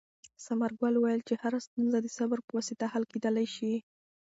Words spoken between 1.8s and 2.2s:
د